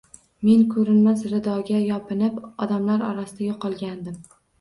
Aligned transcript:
Men 0.47 0.61
ko`rinmas 0.75 1.19
ridoga 1.33 1.81
yopinib, 1.89 2.39
odamlar 2.67 3.05
orasidan 3.11 3.47
yo`qolgandim 3.51 4.17